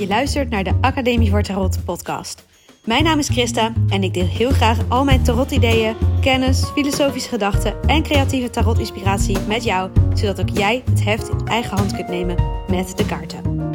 Je 0.00 0.06
luistert 0.06 0.50
naar 0.50 0.64
de 0.64 0.78
Academie 0.80 1.30
voor 1.30 1.42
Tarot 1.42 1.84
podcast. 1.84 2.46
Mijn 2.84 3.04
naam 3.04 3.18
is 3.18 3.28
Christa 3.28 3.72
en 3.88 4.02
ik 4.02 4.14
deel 4.14 4.26
heel 4.26 4.50
graag 4.50 4.88
al 4.88 5.04
mijn 5.04 5.22
tarot-ideeën, 5.22 5.96
kennis, 6.20 6.64
filosofische 6.64 7.28
gedachten 7.28 7.82
en 7.82 8.02
creatieve 8.02 8.50
tarot-inspiratie 8.50 9.38
met 9.38 9.64
jou, 9.64 9.90
zodat 10.14 10.40
ook 10.40 10.48
jij 10.48 10.82
het 10.90 11.04
heft 11.04 11.28
in 11.28 11.46
eigen 11.46 11.76
hand 11.76 11.94
kunt 11.94 12.08
nemen 12.08 12.36
met 12.68 12.96
de 12.96 13.06
kaarten. 13.06 13.70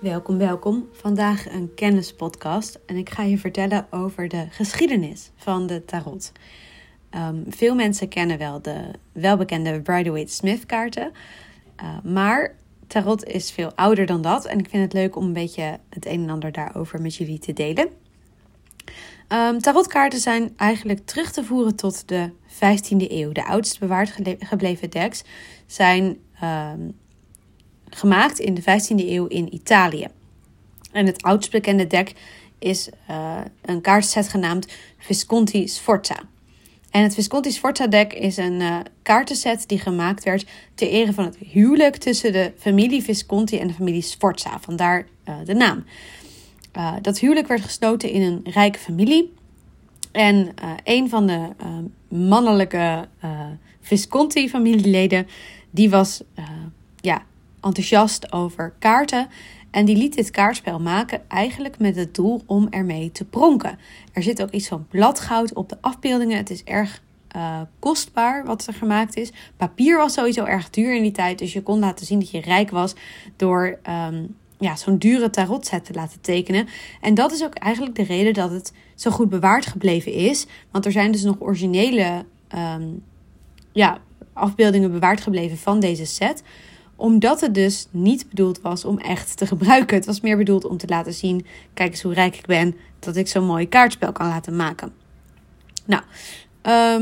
Welkom, 0.00 0.38
welkom. 0.38 0.88
Vandaag 0.92 1.52
een 1.52 1.74
kennispodcast 1.74 2.80
en 2.86 2.96
ik 2.96 3.10
ga 3.10 3.22
je 3.22 3.38
vertellen 3.38 3.86
over 3.90 4.28
de 4.28 4.46
geschiedenis 4.50 5.30
van 5.36 5.66
de 5.66 5.84
tarot. 5.84 6.32
Ehm, 7.12 7.36
veel 7.48 7.74
mensen 7.74 8.08
kennen 8.08 8.38
wel 8.38 8.62
de 8.62 8.90
welbekende 9.12 9.80
Rider-Waite-Smith 9.84 10.66
kaarten. 10.66 11.12
Uh, 11.82 12.12
maar 12.12 12.54
tarot 12.86 13.24
is 13.24 13.50
veel 13.50 13.72
ouder 13.74 14.06
dan 14.06 14.22
dat. 14.22 14.44
En 14.44 14.58
ik 14.58 14.68
vind 14.68 14.82
het 14.82 14.92
leuk 14.92 15.16
om 15.16 15.24
een 15.24 15.32
beetje 15.32 15.78
het 15.88 16.06
een 16.06 16.22
en 16.22 16.30
ander 16.30 16.52
daarover 16.52 17.00
met 17.00 17.14
jullie 17.14 17.38
te 17.38 17.52
delen. 17.52 17.88
Um, 19.28 19.60
tarotkaarten 19.60 20.20
zijn 20.20 20.52
eigenlijk 20.56 21.06
terug 21.06 21.32
te 21.32 21.44
voeren 21.44 21.76
tot 21.76 22.08
de 22.08 22.30
15e 22.48 23.10
eeuw. 23.10 23.32
De 23.32 23.44
oudst 23.44 23.78
bewaard 23.78 24.14
gebleven 24.38 24.90
decks 24.90 25.24
zijn 25.66 26.16
um, 26.42 26.98
gemaakt 27.88 28.38
in 28.38 28.54
de 28.54 28.62
15e 28.62 29.06
eeuw 29.08 29.26
in 29.26 29.54
Italië. 29.54 30.06
En 30.92 31.06
het 31.06 31.22
oudst 31.22 31.50
bekende 31.50 31.86
deck 31.86 32.12
is 32.58 32.88
uh, 33.10 33.40
een 33.62 33.80
kaartset 33.80 34.28
genaamd 34.28 34.72
Visconti 34.98 35.68
Sforza. 35.68 36.30
En 36.92 37.02
het 37.02 37.14
Visconti 37.14 37.50
Sforza 37.50 37.86
deck 37.86 38.12
is 38.12 38.36
een 38.36 38.60
uh, 38.60 38.78
kaartenset 39.02 39.68
die 39.68 39.78
gemaakt 39.78 40.24
werd 40.24 40.46
ter 40.74 40.88
ere 40.88 41.12
van 41.12 41.24
het 41.24 41.36
huwelijk 41.36 41.96
tussen 41.96 42.32
de 42.32 42.52
familie 42.58 43.02
Visconti 43.02 43.58
en 43.58 43.66
de 43.66 43.74
familie 43.74 44.02
Sforza. 44.02 44.60
Vandaar 44.60 45.06
uh, 45.28 45.34
de 45.44 45.54
naam. 45.54 45.84
Uh, 46.76 46.94
dat 47.02 47.18
huwelijk 47.18 47.46
werd 47.46 47.60
gesloten 47.60 48.10
in 48.10 48.22
een 48.22 48.40
rijke 48.44 48.78
familie. 48.78 49.32
En 50.12 50.54
een 50.84 51.08
van 51.08 51.26
de 51.26 51.48
mannelijke 52.08 53.08
Visconti-familieleden, 53.80 55.26
die 55.70 55.90
was 55.90 56.22
ja, 57.00 57.22
enthousiast 57.62 58.32
over 58.32 58.74
kaarten. 58.78 59.28
En 59.70 59.84
die 59.84 59.96
liet 59.96 60.14
dit 60.14 60.30
kaartspel 60.30 60.80
maken 60.80 61.20
eigenlijk 61.28 61.78
met 61.78 61.96
het 61.96 62.14
doel 62.14 62.42
om 62.46 62.66
ermee 62.70 63.12
te 63.12 63.24
pronken. 63.24 63.78
Er 64.12 64.22
zit 64.22 64.42
ook 64.42 64.50
iets 64.50 64.68
van 64.68 64.86
bladgoud 64.88 65.54
op 65.54 65.68
de 65.68 65.76
afbeeldingen. 65.80 66.36
Het 66.36 66.50
is 66.50 66.64
erg 66.64 67.02
uh, 67.36 67.60
kostbaar 67.78 68.44
wat 68.44 68.66
er 68.66 68.74
gemaakt 68.74 69.16
is. 69.16 69.32
Papier 69.56 69.96
was 69.96 70.12
sowieso 70.12 70.44
erg 70.44 70.70
duur 70.70 70.96
in 70.96 71.02
die 71.02 71.12
tijd. 71.12 71.38
Dus 71.38 71.52
je 71.52 71.62
kon 71.62 71.78
laten 71.78 72.06
zien 72.06 72.18
dat 72.18 72.30
je 72.30 72.40
rijk 72.40 72.70
was 72.70 72.94
door 73.36 73.78
um, 73.88 74.36
ja, 74.58 74.76
zo'n 74.76 74.98
dure 74.98 75.30
tarotset 75.30 75.84
te 75.84 75.92
laten 75.92 76.20
tekenen. 76.20 76.68
En 77.00 77.14
dat 77.14 77.32
is 77.32 77.44
ook 77.44 77.54
eigenlijk 77.54 77.96
de 77.96 78.02
reden 78.02 78.34
dat 78.34 78.50
het 78.50 78.72
zo 78.94 79.10
goed 79.10 79.28
bewaard 79.28 79.66
gebleven 79.66 80.12
is. 80.12 80.46
Want 80.70 80.86
er 80.86 80.92
zijn 80.92 81.12
dus 81.12 81.22
nog 81.22 81.36
originele 81.38 82.24
um, 82.54 83.02
ja, 83.72 83.98
afbeeldingen 84.32 84.92
bewaard 84.92 85.20
gebleven 85.20 85.58
van 85.58 85.80
deze 85.80 86.06
set 86.06 86.42
omdat 86.96 87.40
het 87.40 87.54
dus 87.54 87.86
niet 87.90 88.28
bedoeld 88.28 88.60
was 88.60 88.84
om 88.84 88.98
echt 88.98 89.36
te 89.36 89.46
gebruiken. 89.46 89.96
Het 89.96 90.06
was 90.06 90.20
meer 90.20 90.36
bedoeld 90.36 90.64
om 90.64 90.76
te 90.76 90.86
laten 90.86 91.14
zien: 91.14 91.46
kijk 91.74 91.90
eens 91.90 92.02
hoe 92.02 92.14
rijk 92.14 92.36
ik 92.36 92.46
ben, 92.46 92.76
dat 92.98 93.16
ik 93.16 93.28
zo'n 93.28 93.44
mooi 93.44 93.68
kaartspel 93.68 94.12
kan 94.12 94.28
laten 94.28 94.56
maken. 94.56 94.92
Nou, 95.84 96.02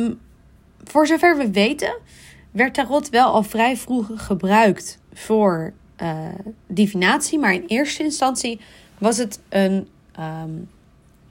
um, 0.01 0.21
voor 0.85 1.07
zover 1.07 1.37
we 1.37 1.51
weten, 1.51 1.99
werd 2.51 2.75
tarot 2.75 3.09
wel 3.09 3.33
al 3.33 3.43
vrij 3.43 3.77
vroeg 3.77 4.11
gebruikt 4.15 4.99
voor 5.13 5.73
uh, 6.03 6.19
divinatie. 6.67 7.39
Maar 7.39 7.55
in 7.55 7.65
eerste 7.67 8.03
instantie 8.03 8.61
was 8.99 9.17
het 9.17 9.41
een, 9.49 9.89
um, 10.21 10.69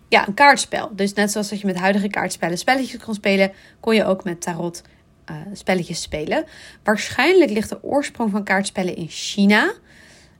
ja, 0.07 0.27
een 0.27 0.33
kaartspel. 0.33 0.91
Dus 0.95 1.13
net 1.13 1.31
zoals 1.31 1.49
dat 1.49 1.59
je 1.59 1.65
met 1.65 1.79
huidige 1.79 2.07
kaartspellen 2.07 2.57
spelletjes 2.57 3.03
kon 3.03 3.13
spelen, 3.13 3.51
kon 3.79 3.95
je 3.95 4.05
ook 4.05 4.23
met 4.23 4.41
tarot 4.41 4.83
uh, 5.31 5.35
spelletjes 5.53 6.01
spelen. 6.01 6.45
Waarschijnlijk 6.83 7.51
ligt 7.51 7.69
de 7.69 7.83
oorsprong 7.83 8.31
van 8.31 8.43
kaartspellen 8.43 8.95
in 8.95 9.07
China. 9.07 9.73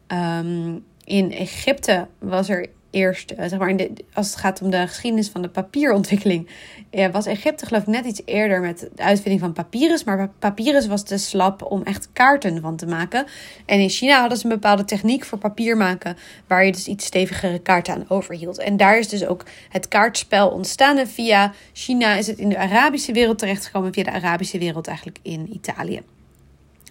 Um, 0.07 0.85
in 1.03 1.31
Egypte 1.31 2.07
was 2.19 2.49
er 2.49 2.67
eerst, 2.91 3.31
uh, 3.31 3.37
zeg 3.47 3.59
maar, 3.59 3.75
als 4.13 4.27
het 4.27 4.35
gaat 4.35 4.61
om 4.61 4.69
de 4.69 4.87
geschiedenis 4.87 5.29
van 5.29 5.41
de 5.41 5.49
papierontwikkeling, 5.49 6.47
uh, 6.91 7.07
was 7.11 7.25
Egypte 7.25 7.65
geloof 7.65 7.81
ik 7.81 7.87
net 7.87 8.05
iets 8.05 8.21
eerder 8.25 8.61
met 8.61 8.89
de 8.95 9.03
uitvinding 9.03 9.41
van 9.41 9.53
papyrus. 9.53 10.03
Maar 10.03 10.29
papyrus 10.39 10.87
was 10.87 11.03
te 11.03 11.17
slap 11.17 11.63
om 11.71 11.83
echt 11.83 12.09
kaarten 12.13 12.61
van 12.61 12.75
te 12.75 12.85
maken. 12.85 13.25
En 13.65 13.79
in 13.79 13.89
China 13.89 14.19
hadden 14.19 14.37
ze 14.37 14.43
een 14.43 14.51
bepaalde 14.51 14.85
techniek 14.85 15.25
voor 15.25 15.37
papier 15.37 15.77
maken, 15.77 16.17
waar 16.47 16.65
je 16.65 16.71
dus 16.71 16.87
iets 16.87 17.05
stevigere 17.05 17.59
kaarten 17.59 17.93
aan 17.93 18.05
overhield. 18.07 18.57
En 18.57 18.77
daar 18.77 18.97
is 18.97 19.07
dus 19.07 19.25
ook 19.25 19.45
het 19.69 19.87
kaartspel 19.87 20.49
ontstaan. 20.49 20.97
En 20.97 21.07
via 21.07 21.53
China 21.73 22.15
is 22.15 22.27
het 22.27 22.37
in 22.37 22.49
de 22.49 22.57
Arabische 22.57 23.11
wereld 23.11 23.39
terechtgekomen, 23.39 23.93
via 23.93 24.03
de 24.03 24.11
Arabische 24.11 24.57
wereld 24.57 24.87
eigenlijk 24.87 25.19
in 25.21 25.49
Italië. 25.53 26.01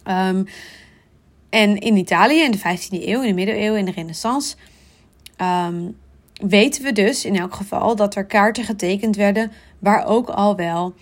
Um, 0.09 0.47
en 1.51 1.77
in 1.79 1.97
Italië 1.97 2.43
in 2.43 2.51
de 2.51 2.59
15e 2.59 3.07
eeuw, 3.07 3.23
in 3.23 3.29
de 3.29 3.35
middeleeuwen, 3.35 3.79
in 3.79 3.85
de 3.85 3.93
renaissance 3.93 4.57
um, 5.41 5.97
weten 6.33 6.83
we 6.83 6.93
dus 6.93 7.25
in 7.25 7.37
elk 7.37 7.55
geval 7.55 7.97
dat 7.97 8.15
er 8.15 8.25
kaarten 8.25 8.65
getekend 8.65 9.17
werden 9.17 9.53
waar 9.79 10.07
ook 10.07 10.29
al 10.29 10.57
wel 10.57 10.95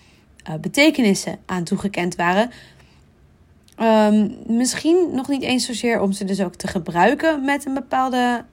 uh, 0.48 0.54
betekenissen 0.60 1.38
aan 1.47 1.64
toegekend 1.64 2.16
waren. 2.16 2.50
Um, 3.80 4.36
misschien 4.46 5.08
nog 5.12 5.28
niet 5.28 5.42
eens 5.42 5.66
zozeer 5.66 6.00
om 6.00 6.12
ze 6.12 6.25
dus 6.25 6.41
ook 6.41 6.54
te 6.54 6.66
gebruiken 6.66 7.44
met 7.44 7.66
een 7.66 7.75
bepaalde 7.75 8.44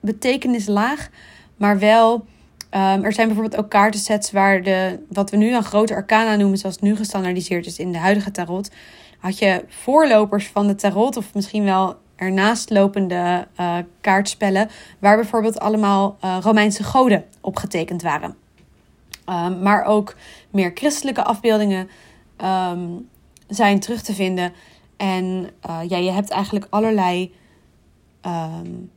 betekenislaag, 0.00 1.08
maar 1.56 1.78
wel. 1.78 2.12
Um, 2.74 3.04
er 3.04 3.12
zijn 3.12 3.26
bijvoorbeeld 3.26 3.62
ook 3.62 3.70
kaartensets 3.70 4.30
waar 4.30 4.62
de, 4.62 4.98
wat 5.08 5.30
we 5.30 5.36
nu 5.36 5.54
een 5.54 5.64
grote 5.64 5.94
arcana 5.94 6.36
noemen, 6.36 6.58
zoals 6.58 6.78
nu 6.78 6.96
gestandaardiseerd 6.96 7.66
is 7.66 7.78
in 7.78 7.92
de 7.92 7.98
huidige 7.98 8.30
tarot. 8.30 8.70
Had 9.18 9.38
je 9.38 9.64
voorlopers 9.68 10.48
van 10.48 10.66
de 10.66 10.74
tarot, 10.74 11.16
of 11.16 11.34
misschien 11.34 11.64
wel 11.64 11.96
ernaast 12.20 12.70
lopende 12.70 13.46
uh, 13.60 13.76
kaartspellen, 14.00 14.70
waar 14.98 15.16
bijvoorbeeld 15.16 15.58
allemaal 15.58 16.18
uh, 16.24 16.36
Romeinse 16.40 16.84
goden 16.84 17.24
opgetekend 17.40 18.02
waren. 18.02 18.36
Um, 19.26 19.62
maar 19.62 19.84
ook 19.84 20.16
meer 20.50 20.70
christelijke 20.74 21.24
afbeeldingen 21.24 21.88
um, 22.44 23.08
zijn 23.48 23.80
terug 23.80 24.02
te 24.02 24.14
vinden. 24.14 24.52
En 24.96 25.50
uh, 25.68 25.80
ja, 25.88 25.96
je 25.96 26.10
hebt 26.10 26.30
eigenlijk 26.30 26.66
allerlei 26.70 27.34
um, 28.26 28.90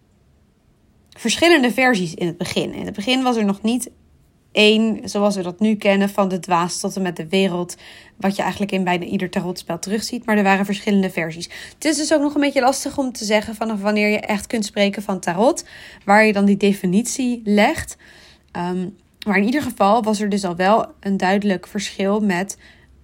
verschillende 1.10 1.72
versies 1.72 2.14
in 2.14 2.28
het 2.28 2.38
begin. 2.38 2.74
In 2.74 2.86
het 2.86 2.96
begin 2.96 3.24
was 3.24 3.36
er 3.36 3.46
nog 3.46 3.62
niet 3.62 3.92
één, 4.54 5.10
zoals 5.10 5.36
we 5.36 5.42
dat 5.42 5.60
nu 5.60 5.76
kennen, 5.76 6.10
van 6.10 6.28
de 6.28 6.40
dwaas 6.40 6.80
tot 6.80 6.96
en 6.96 7.02
met 7.02 7.16
de 7.16 7.28
wereld. 7.28 7.76
Wat 8.18 8.36
je 8.36 8.42
eigenlijk 8.42 8.72
in 8.72 8.84
bijna 8.84 9.06
ieder 9.06 9.30
tarotspel 9.30 9.80
terugziet. 9.80 10.26
Maar 10.26 10.38
er 10.38 10.44
waren 10.44 10.66
verschillende 10.66 11.10
versies. 11.10 11.50
Het 11.74 11.86
is 11.86 11.98
dus 11.98 12.14
ook 12.14 12.22
nog 12.22 12.36
een 12.36 12.42
beetje 12.42 12.62
lastig 12.62 12.98
om 12.98 13.12
te 13.12 13.26
zeggen 13.26 13.56
vanaf 13.56 13.82
wanneer 13.82 14.10
je 14.10 14.20
echt 14.20 14.48
kunt 14.48 14.66
spreken 14.66 15.04
van 15.04 15.20
tarot. 15.20 15.66
Waar 16.06 16.26
je 16.26 16.34
dan 16.34 16.46
die 16.46 16.58
definitie 16.58 17.42
legt. 17.44 17.98
Um, 18.58 18.96
maar 19.26 19.38
in 19.38 19.46
ieder 19.46 19.62
geval 19.62 20.04
was 20.04 20.22
er 20.22 20.30
dus 20.30 20.44
al 20.44 20.56
wel 20.56 20.86
een 21.00 21.18
duidelijk 21.18 21.68
verschil 21.68 22.20
met 22.20 22.58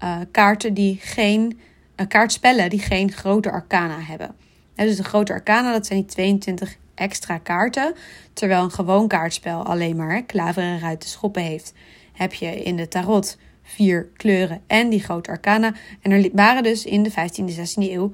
uh, 0.03 0.17
kaarten 0.31 0.73
die 0.73 0.99
geen. 1.01 1.59
Uh, 1.95 2.07
kaartspellen 2.07 2.69
die 2.69 2.79
geen 2.79 3.11
grote 3.11 3.51
arcana 3.51 3.99
hebben. 3.99 4.35
En 4.75 4.85
dus 4.85 4.97
de 4.97 5.03
grote 5.03 5.33
arcana, 5.33 5.71
dat 5.71 5.85
zijn 5.85 5.99
die 5.99 6.09
22 6.09 6.77
extra 6.99 7.37
kaarten. 7.37 7.93
Terwijl 8.33 8.63
een 8.63 8.71
gewoon 8.71 9.07
kaartspel 9.07 9.65
alleen 9.65 9.95
maar 9.95 10.23
klaveren, 10.23 10.79
ruiten, 10.79 11.09
schoppen 11.09 11.41
heeft. 11.41 11.73
Heb 12.13 12.33
je 12.33 12.63
in 12.63 12.75
de 12.75 12.87
tarot 12.87 13.37
vier 13.63 14.09
kleuren 14.15 14.61
en 14.67 14.89
die 14.89 15.03
grote 15.03 15.29
arcana. 15.29 15.73
En 16.01 16.11
er 16.11 16.29
waren 16.33 16.63
dus 16.63 16.85
in 16.85 17.03
de 17.03 17.11
15e, 17.11 17.55
16e 17.57 17.91
eeuw 17.91 18.11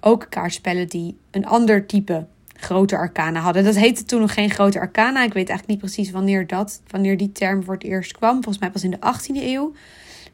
ook 0.00 0.26
kaartspellen 0.28 0.88
die 0.88 1.16
een 1.30 1.46
ander 1.46 1.86
type 1.86 2.26
grote 2.56 2.96
arcana 2.96 3.40
hadden. 3.40 3.64
Dat 3.64 3.76
heette 3.76 4.04
toen 4.04 4.20
nog 4.20 4.34
geen 4.34 4.50
grote 4.50 4.80
arcana. 4.80 5.24
Ik 5.24 5.32
weet 5.32 5.48
eigenlijk 5.48 5.68
niet 5.68 5.78
precies 5.78 6.10
wanneer, 6.10 6.46
dat, 6.46 6.82
wanneer 6.86 7.16
die 7.16 7.32
term 7.32 7.64
voor 7.64 7.74
het 7.74 7.84
eerst 7.84 8.12
kwam. 8.12 8.32
Volgens 8.32 8.58
mij 8.58 8.70
pas 8.70 8.84
in 8.84 8.90
de 8.90 8.96
18e 8.96 9.42
eeuw. 9.42 9.72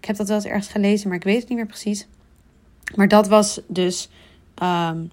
Ik 0.01 0.07
heb 0.07 0.17
dat 0.17 0.29
wel 0.29 0.37
eens 0.37 0.47
ergens 0.47 0.69
gelezen, 0.69 1.09
maar 1.09 1.17
ik 1.17 1.25
weet 1.25 1.41
het 1.41 1.49
niet 1.49 1.59
meer 1.59 1.67
precies. 1.67 2.07
Maar 2.95 3.09
dat 3.09 3.29
was 3.29 3.61
dus 3.67 4.11
um, 4.63 5.11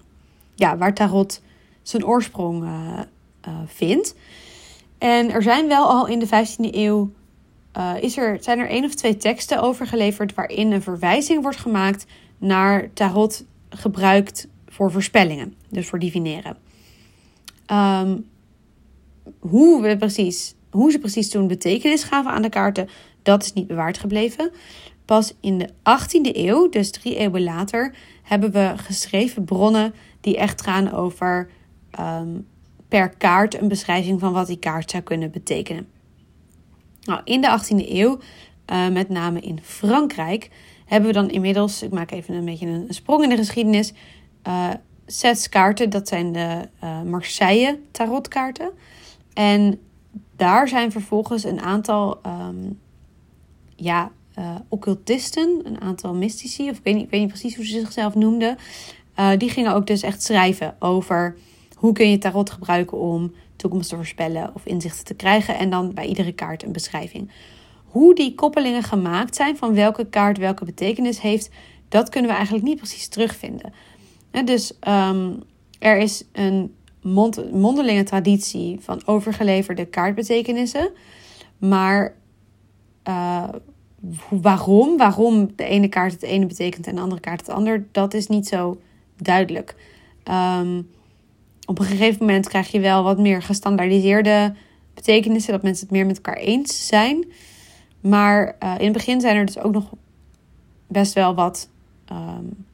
ja, 0.54 0.76
waar 0.76 0.94
tarot 0.94 1.40
zijn 1.88 2.06
oorsprong 2.06 2.64
uh, 2.64 3.00
vindt. 3.66 4.14
En 4.98 5.30
er 5.30 5.42
zijn 5.42 5.68
wel 5.68 5.88
al 5.88 6.06
in 6.06 6.18
de 6.18 6.26
15e 6.26 6.74
eeuw 6.74 7.10
uh, 7.76 7.92
is 8.00 8.16
er, 8.16 8.38
zijn 8.40 8.58
er 8.58 8.68
één 8.68 8.84
of 8.84 8.94
twee 8.94 9.16
teksten 9.16 9.62
overgeleverd 9.62 10.34
waarin 10.34 10.72
een 10.72 10.82
verwijzing 10.82 11.42
wordt 11.42 11.58
gemaakt 11.58 12.06
naar 12.38 12.92
tarot 12.92 13.44
gebruikt 13.68 14.48
voor 14.66 14.90
voorspellingen, 14.92 15.54
dus 15.68 15.88
voor 15.88 15.98
divineren. 15.98 16.56
Um, 17.72 18.28
hoe, 19.38 19.82
we 19.82 19.96
precies, 19.96 20.54
hoe 20.70 20.90
ze 20.90 20.98
precies 20.98 21.30
toen 21.30 21.46
betekenis 21.46 22.02
gaven 22.02 22.30
aan 22.30 22.42
de 22.42 22.48
kaarten, 22.48 22.88
dat 23.22 23.42
is 23.42 23.52
niet 23.52 23.66
bewaard 23.66 23.98
gebleven. 23.98 24.50
pas 25.04 25.34
in 25.40 25.58
de 25.58 25.68
18e 25.68 26.36
eeuw, 26.36 26.68
dus 26.68 26.90
drie 26.90 27.16
eeuwen 27.16 27.42
later, 27.42 27.94
hebben 28.22 28.52
we 28.52 28.72
geschreven 28.76 29.44
bronnen 29.44 29.94
die 30.20 30.36
echt 30.36 30.62
gaan 30.62 30.92
over 30.92 31.48
ehm, 31.98 32.28
per 32.88 33.08
kaart 33.08 33.60
een 33.60 33.68
beschrijving 33.68 34.20
van 34.20 34.32
wat 34.32 34.46
die 34.46 34.58
kaart 34.58 34.90
zou 34.90 35.02
kunnen 35.02 35.30
betekenen. 35.30 35.88
Nou, 37.02 37.20
in 37.24 37.40
de 37.40 37.48
18e 37.48 37.90
eeuw, 37.90 38.18
uh, 38.72 38.88
met 38.88 39.08
name 39.08 39.40
in 39.40 39.58
Frankrijk, 39.62 40.50
hebben 40.86 41.08
we 41.08 41.14
dan 41.14 41.30
inmiddels, 41.30 41.82
ik 41.82 41.90
maak 41.90 42.10
even 42.10 42.34
een 42.34 42.44
beetje 42.44 42.66
een, 42.66 42.86
sprong 42.88 43.22
in 43.22 43.28
de 43.28 43.36
geschiedenis, 43.36 43.92
uh, 44.48 44.70
zes 45.06 45.48
kaarten. 45.48 45.90
Dat 45.90 46.08
zijn 46.08 46.32
de 46.32 46.68
uh, 46.84 47.02
Marseille 47.02 47.80
tarotkaarten. 47.90 48.70
En 49.32 49.80
daar 50.36 50.68
zijn 50.68 50.92
vervolgens 50.92 51.44
een 51.44 51.60
aantal 51.60 52.20
um, 52.26 52.80
ja, 53.76 54.10
occultisten, 54.68 55.60
een 55.64 55.80
aantal 55.80 56.14
mystici, 56.14 56.70
of 56.70 56.76
ik 56.76 56.84
weet 56.84 56.94
niet, 56.94 57.04
ik 57.04 57.10
weet 57.10 57.20
niet 57.20 57.28
precies 57.28 57.56
hoe 57.56 57.64
ze 57.66 57.80
zichzelf 57.80 58.14
noemden. 58.14 58.56
Die 59.38 59.50
gingen 59.50 59.74
ook 59.74 59.86
dus 59.86 60.02
echt 60.02 60.22
schrijven 60.22 60.76
over 60.78 61.36
hoe 61.78 61.92
kun 61.92 62.10
je 62.10 62.18
tarot 62.18 62.50
gebruiken 62.50 62.98
om 62.98 63.32
toekomst 63.56 63.88
te 63.88 63.96
voorspellen 63.96 64.50
of 64.54 64.66
inzichten 64.66 65.04
te 65.04 65.14
krijgen. 65.14 65.58
En 65.58 65.70
dan 65.70 65.94
bij 65.94 66.06
iedere 66.06 66.32
kaart 66.32 66.62
een 66.62 66.72
beschrijving. 66.72 67.30
Hoe 67.84 68.14
die 68.14 68.34
koppelingen 68.34 68.82
gemaakt 68.82 69.36
zijn 69.36 69.56
van 69.56 69.74
welke 69.74 70.06
kaart 70.06 70.38
welke 70.38 70.64
betekenis 70.64 71.20
heeft, 71.20 71.50
dat 71.88 72.08
kunnen 72.08 72.30
we 72.30 72.36
eigenlijk 72.36 72.66
niet 72.66 72.76
precies 72.76 73.08
terugvinden. 73.08 73.72
dus 74.44 74.72
um, 74.88 75.42
er 75.78 75.98
is 75.98 76.24
een 76.32 76.74
mond, 77.02 77.52
mondelinge 77.52 78.02
traditie 78.02 78.76
van 78.80 79.02
overgeleverde 79.04 79.84
kaartbetekenissen. 79.84 80.90
Maar 81.58 82.14
uh, 83.08 83.48
waarom? 84.28 84.96
Waarom 84.96 85.50
de 85.56 85.64
ene 85.64 85.88
kaart 85.88 86.12
het 86.12 86.22
ene 86.22 86.46
betekent 86.46 86.86
en 86.86 86.94
de 86.94 87.00
andere 87.00 87.20
kaart 87.20 87.40
het 87.40 87.48
ander, 87.48 87.86
dat 87.92 88.14
is 88.14 88.26
niet 88.26 88.48
zo 88.48 88.80
duidelijk. 89.16 89.74
Um, 90.24 90.88
op 91.68 91.78
een 91.78 91.84
gegeven 91.84 92.26
moment 92.26 92.48
krijg 92.48 92.70
je 92.70 92.80
wel 92.80 93.02
wat 93.02 93.18
meer 93.18 93.42
gestandaardiseerde 93.42 94.54
betekenissen, 94.94 95.52
dat 95.52 95.62
mensen 95.62 95.86
het 95.86 95.96
meer 95.96 96.06
met 96.06 96.16
elkaar 96.16 96.36
eens 96.36 96.86
zijn. 96.86 97.24
Maar 98.00 98.56
uh, 98.62 98.74
in 98.78 98.84
het 98.84 98.92
begin 98.92 99.20
zijn 99.20 99.36
er 99.36 99.46
dus 99.46 99.58
ook 99.58 99.72
nog 99.72 99.84
best 100.86 101.12
wel 101.12 101.34
wat. 101.34 101.68
Um, 102.12 102.66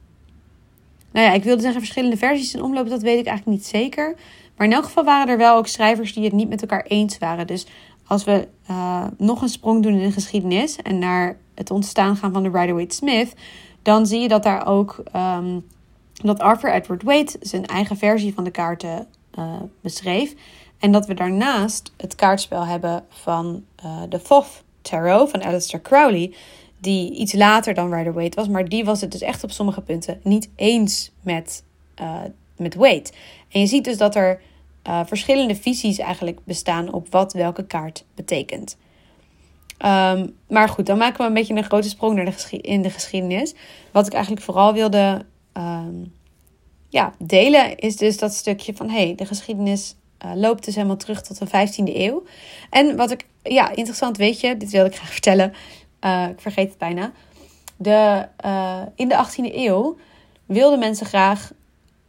nou 1.11 1.25
ja, 1.25 1.33
ik 1.33 1.43
wilde 1.43 1.61
zeggen 1.61 1.79
verschillende 1.79 2.17
versies 2.17 2.53
in 2.53 2.61
omloop, 2.61 2.89
dat 2.89 3.01
weet 3.01 3.19
ik 3.19 3.25
eigenlijk 3.25 3.57
niet 3.57 3.67
zeker. 3.67 4.15
Maar 4.57 4.67
in 4.67 4.73
elk 4.73 4.83
geval 4.83 5.03
waren 5.03 5.27
er 5.27 5.37
wel 5.37 5.57
ook 5.57 5.67
schrijvers 5.67 6.13
die 6.13 6.23
het 6.23 6.33
niet 6.33 6.49
met 6.49 6.61
elkaar 6.61 6.85
eens 6.87 7.17
waren. 7.17 7.47
Dus 7.47 7.67
als 8.07 8.23
we 8.23 8.47
uh, 8.69 9.05
nog 9.17 9.41
een 9.41 9.49
sprong 9.49 9.83
doen 9.83 9.93
in 9.93 10.07
de 10.07 10.11
geschiedenis 10.11 10.75
en 10.75 10.99
naar 10.99 11.37
het 11.55 11.71
ontstaan 11.71 12.15
gaan 12.15 12.33
van 12.33 12.43
de 12.43 12.49
Rider-Waite 12.49 12.95
Smith, 12.95 13.33
dan 13.81 14.05
zie 14.05 14.19
je 14.19 14.27
dat 14.27 14.43
daar 14.43 14.67
ook 14.67 15.03
um, 15.15 15.65
dat 16.23 16.39
Arthur 16.39 16.73
Edward 16.73 17.03
Waite 17.03 17.37
zijn 17.41 17.65
eigen 17.65 17.97
versie 17.97 18.33
van 18.33 18.43
de 18.43 18.51
kaarten 18.51 19.07
uh, 19.39 19.53
beschreef. 19.81 20.33
En 20.79 20.91
dat 20.91 21.05
we 21.05 21.13
daarnaast 21.13 21.93
het 21.97 22.15
kaartspel 22.15 22.65
hebben 22.65 23.05
van 23.09 23.63
uh, 23.85 24.01
de 24.09 24.21
Thoth 24.21 24.63
Tarot 24.81 25.29
van 25.29 25.43
Aleister 25.43 25.81
Crowley, 25.81 26.33
die 26.77 27.13
iets 27.13 27.33
later 27.33 27.73
dan 27.73 27.93
Rider-Waite 27.93 28.39
was, 28.39 28.47
maar 28.47 28.69
die 28.69 28.85
was 28.85 29.01
het 29.01 29.11
dus 29.11 29.21
echt 29.21 29.43
op 29.43 29.51
sommige 29.51 29.81
punten 29.81 30.19
niet 30.23 30.49
eens 30.55 31.11
met, 31.21 31.63
uh, 32.01 32.19
met 32.57 32.75
Waite. 32.75 33.11
En 33.49 33.59
je 33.59 33.67
ziet 33.67 33.83
dus 33.83 33.97
dat 33.97 34.15
er 34.15 34.41
verschillende 35.05 35.55
visies 35.55 35.97
eigenlijk 35.97 36.39
bestaan 36.43 36.93
op 36.93 37.07
wat 37.09 37.33
welke 37.33 37.65
kaart 37.65 38.05
betekent. 38.15 38.77
Um, 39.85 40.35
maar 40.47 40.69
goed, 40.69 40.85
dan 40.85 40.97
maken 40.97 41.17
we 41.17 41.27
een 41.27 41.33
beetje 41.33 41.55
een 41.55 41.63
grote 41.63 41.89
sprong 41.89 42.15
naar 42.15 42.25
de 42.25 42.57
in 42.57 42.81
de 42.81 42.89
geschiedenis. 42.89 43.53
Wat 43.91 44.07
ik 44.07 44.13
eigenlijk 44.13 44.43
vooral 44.43 44.73
wilde 44.73 45.25
um, 45.57 46.13
ja, 46.89 47.13
delen, 47.17 47.77
is 47.77 47.97
dus 47.97 48.17
dat 48.17 48.33
stukje 48.33 48.75
van 48.75 48.89
hey, 48.89 49.15
de 49.15 49.25
geschiedenis 49.25 49.95
uh, 50.25 50.31
loopt 50.35 50.65
dus 50.65 50.75
helemaal 50.75 50.97
terug 50.97 51.21
tot 51.21 51.39
de 51.39 51.47
15e 51.47 51.95
eeuw. 51.95 52.23
En 52.69 52.95
wat 52.95 53.11
ik, 53.11 53.25
ja, 53.43 53.69
interessant 53.69 54.17
weet 54.17 54.39
je, 54.39 54.57
dit 54.57 54.71
wilde 54.71 54.89
ik 54.89 54.95
graag 54.95 55.11
vertellen. 55.19 55.53
Uh, 56.01 56.27
ik 56.29 56.41
vergeet 56.41 56.69
het 56.69 56.77
bijna. 56.77 57.11
De, 57.77 58.27
uh, 58.45 58.81
in 58.95 59.07
de 59.07 59.25
18e 59.25 59.55
eeuw 59.55 59.97
wilden 60.45 60.79
mensen 60.79 61.05
graag 61.05 61.51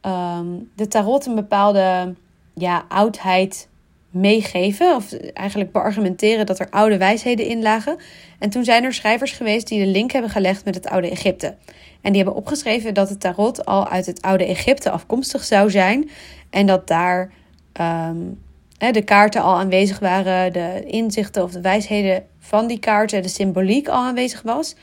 um, 0.02 0.70
de 0.76 0.88
tarot 0.88 1.26
een 1.26 1.34
bepaalde 1.34 2.14
ja, 2.54 2.84
oudheid 2.88 3.68
meegeven. 4.10 4.94
Of 4.94 5.12
eigenlijk 5.12 5.72
beargumenteren 5.72 6.46
dat 6.46 6.58
er 6.58 6.70
oude 6.70 6.98
wijsheden 6.98 7.46
in 7.46 7.62
lagen. 7.62 7.96
En 8.38 8.50
toen 8.50 8.64
zijn 8.64 8.84
er 8.84 8.94
schrijvers 8.94 9.32
geweest 9.32 9.68
die 9.68 9.84
de 9.84 9.90
link 9.90 10.12
hebben 10.12 10.30
gelegd 10.30 10.64
met 10.64 10.74
het 10.74 10.86
oude 10.86 11.10
Egypte. 11.10 11.56
En 12.00 12.12
die 12.12 12.22
hebben 12.22 12.40
opgeschreven 12.40 12.94
dat 12.94 13.08
het 13.08 13.20
tarot 13.20 13.64
al 13.64 13.88
uit 13.88 14.06
het 14.06 14.22
oude 14.22 14.44
Egypte 14.44 14.90
afkomstig 14.90 15.44
zou 15.44 15.70
zijn. 15.70 16.10
En 16.50 16.66
dat 16.66 16.88
daar 16.88 17.32
um, 17.80 18.38
de 18.78 19.02
kaarten 19.04 19.42
al 19.42 19.56
aanwezig 19.56 19.98
waren, 19.98 20.52
de 20.52 20.84
inzichten 20.86 21.42
of 21.42 21.50
de 21.50 21.60
wijsheden 21.60 22.26
van 22.38 22.66
die 22.66 22.78
kaarten, 22.78 23.22
de 23.22 23.28
symboliek 23.28 23.88
al 23.88 24.04
aanwezig 24.04 24.42
was. 24.42 24.74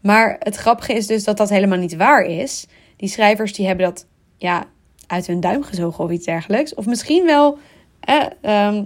Maar 0.00 0.36
het 0.38 0.56
grappige 0.56 0.92
is 0.92 1.06
dus 1.06 1.24
dat 1.24 1.36
dat 1.36 1.48
helemaal 1.48 1.78
niet 1.78 1.96
waar 1.96 2.24
is. 2.24 2.66
Die 2.96 3.08
schrijvers 3.08 3.52
die 3.52 3.66
hebben 3.66 3.86
dat 3.86 4.06
ja, 4.36 4.64
uit 5.06 5.26
hun 5.26 5.40
duim 5.40 5.62
gezogen 5.62 6.04
of 6.04 6.10
iets 6.10 6.26
dergelijks. 6.26 6.74
Of 6.74 6.86
misschien 6.86 7.24
wel 7.24 7.58
eh, 8.40 8.78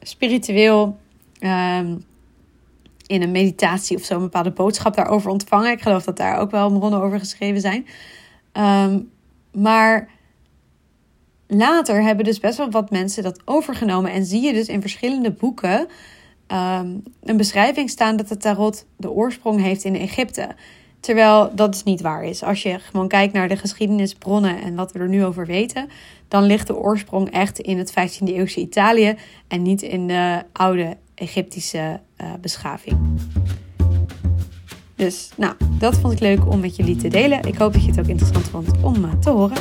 spiritueel 0.00 0.96
um, 1.40 2.04
in 3.08 3.22
een 3.22 3.30
meditatie 3.30 3.96
of 3.96 4.02
zo 4.02 4.14
een 4.14 4.20
bepaalde 4.20 4.50
boodschap 4.50 4.94
daarover 4.96 5.30
ontvangen. 5.30 5.70
Ik 5.70 5.82
geloof 5.82 6.04
dat 6.04 6.16
daar 6.16 6.38
ook 6.38 6.50
wel 6.50 6.70
bronnen 6.70 7.00
over 7.00 7.18
geschreven 7.18 7.60
zijn. 7.60 7.86
Um, 8.52 9.10
maar 9.52 10.08
later 11.46 12.02
hebben 12.02 12.24
dus 12.24 12.40
best 12.40 12.56
wel 12.56 12.70
wat 12.70 12.90
mensen 12.90 13.22
dat 13.22 13.40
overgenomen. 13.44 14.10
En 14.10 14.24
zie 14.24 14.42
je 14.42 14.52
dus 14.52 14.66
in 14.66 14.80
verschillende 14.80 15.30
boeken 15.30 15.78
um, 16.48 17.02
een 17.22 17.36
beschrijving 17.36 17.90
staan 17.90 18.16
dat 18.16 18.28
het 18.28 18.40
tarot 18.40 18.86
de 18.96 19.10
oorsprong 19.10 19.60
heeft 19.60 19.84
in 19.84 19.96
Egypte. 19.96 20.48
Terwijl 21.00 21.50
dat 21.54 21.72
dus 21.72 21.82
niet 21.82 22.00
waar 22.00 22.24
is. 22.24 22.42
Als 22.42 22.62
je 22.62 22.78
gewoon 22.78 23.08
kijkt 23.08 23.32
naar 23.32 23.48
de 23.48 23.56
geschiedenisbronnen 23.56 24.60
en 24.62 24.74
wat 24.74 24.92
we 24.92 24.98
er 24.98 25.08
nu 25.08 25.24
over 25.24 25.46
weten, 25.46 25.88
dan 26.28 26.42
ligt 26.42 26.66
de 26.66 26.76
oorsprong 26.76 27.30
echt 27.30 27.58
in 27.58 27.78
het 27.78 27.90
15e 27.90 28.24
eeuwse 28.24 28.60
Italië 28.60 29.16
en 29.48 29.62
niet 29.62 29.82
in 29.82 30.06
de 30.06 30.42
oude 30.52 30.96
Egyptische 31.18 32.00
uh, 32.20 32.32
beschaving. 32.40 32.98
Dus 34.94 35.30
nou, 35.36 35.54
dat 35.78 35.96
vond 35.96 36.12
ik 36.12 36.20
leuk 36.20 36.46
om 36.46 36.60
met 36.60 36.76
jullie 36.76 36.96
te 36.96 37.08
delen. 37.08 37.42
Ik 37.42 37.56
hoop 37.56 37.72
dat 37.72 37.82
je 37.82 37.90
het 37.90 38.00
ook 38.00 38.06
interessant 38.06 38.48
vond 38.48 38.70
om 38.82 39.04
uh, 39.04 39.12
te 39.20 39.30
horen. 39.30 39.56